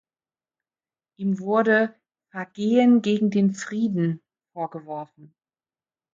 Ihm 1.17 1.37
wurde 1.39 1.93
"„Vergehen 2.31 3.03
gegen 3.03 3.29
den 3.29 3.53
Frieden“" 3.53 4.19
vorgeworfen. 4.51 5.35